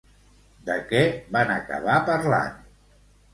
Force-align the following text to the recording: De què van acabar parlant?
De 0.69 0.77
què 0.91 1.01
van 1.35 1.51
acabar 1.57 1.99
parlant? 2.09 2.59